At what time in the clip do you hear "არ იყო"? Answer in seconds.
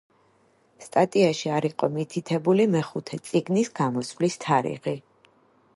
1.57-1.89